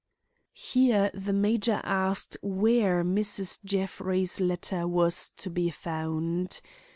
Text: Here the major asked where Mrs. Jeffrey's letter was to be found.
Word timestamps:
Here 0.55 1.11
the 1.13 1.31
major 1.31 1.79
asked 1.83 2.35
where 2.41 3.03
Mrs. 3.03 3.63
Jeffrey's 3.63 4.39
letter 4.41 4.87
was 4.87 5.29
to 5.37 5.51
be 5.51 5.69
found. 5.69 6.59